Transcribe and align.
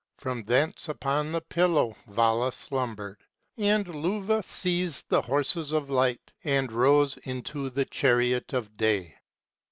From 0.17 0.43
thence 0.45 0.89
upon 0.89 1.31
the 1.31 1.41
pillow 1.41 1.95
Vala 2.07 2.51
slumbered, 2.51 3.21
And 3.55 3.85
Luvah 3.85 4.43
seized 4.43 5.07
the 5.09 5.21
Horses 5.21 5.71
of 5.71 5.91
Light 5.91 6.31
and 6.43 6.71
rose 6.71 7.17
into 7.17 7.69
the 7.69 7.85
Chariot 7.85 8.51
of 8.51 8.75
Day. 8.77 9.13